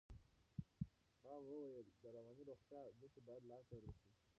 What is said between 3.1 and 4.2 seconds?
باید لا څېړل شي.